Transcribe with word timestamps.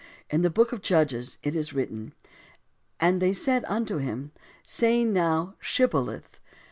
In 0.31 0.41
the 0.41 0.49
Book 0.49 0.71
of 0.71 0.81
Judges 0.81 1.37
it 1.43 1.53
is 1.53 1.73
written: 1.73 2.13
Then 2.99 3.21
said 3.35 3.61
they 3.61 3.67
unto 3.67 3.97
him, 3.97 4.31
"Say 4.65 5.05
now 5.05 5.53
'Shibboleth.'" 5.59 6.39